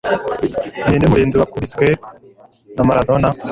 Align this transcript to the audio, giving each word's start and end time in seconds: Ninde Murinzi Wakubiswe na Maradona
Ninde 0.87 1.05
Murinzi 1.09 1.35
Wakubiswe 1.41 1.85
na 2.75 2.83
Maradona 2.87 3.27